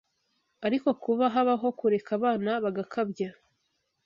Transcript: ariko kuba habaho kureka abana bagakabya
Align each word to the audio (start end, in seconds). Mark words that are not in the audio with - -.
ariko 0.65 0.87
kuba 1.03 1.25
habaho 1.33 1.67
kureka 1.79 2.09
abana 2.17 2.51
bagakabya 2.63 3.29